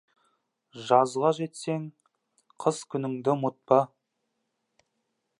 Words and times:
Жазға 0.85 1.29
жетсең, 1.39 1.83
қыс 2.65 2.79
күніңді 2.93 3.31
ұмытпа. 3.35 3.79